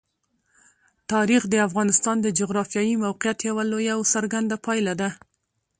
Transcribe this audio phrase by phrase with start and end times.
[1.11, 5.09] تاریخ د افغانستان د جغرافیایي موقیعت یوه لویه او څرګنده پایله ده.